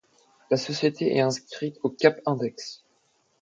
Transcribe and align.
La 0.49 0.57
société 0.57 1.15
est 1.15 1.19
inscrite 1.21 1.77
au 1.83 1.89
Cap 1.91 2.21
Index. 2.25 2.81